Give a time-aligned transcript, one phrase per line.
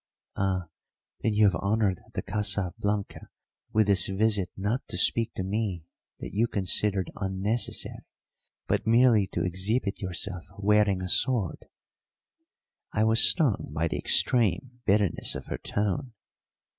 [0.35, 0.63] "Ah,
[1.21, 3.29] then you have honoured the Casa Blanca
[3.71, 5.83] with this visit not to speak to me
[6.19, 8.03] that you considered unnecessary
[8.65, 11.67] but merely to exhibit yourself wearing a sword!"
[12.91, 16.13] I was stung by the extreme bitterness of her tone.